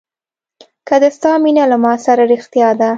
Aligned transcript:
که 0.87 0.95
د 1.03 1.05
ستا 1.15 1.31
مینه 1.43 1.63
له 1.71 1.77
ما 1.83 1.93
سره 2.05 2.23
رښتیا 2.31 2.69
ده. 2.79 2.89